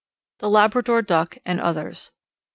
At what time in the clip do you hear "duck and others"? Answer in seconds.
1.03-2.09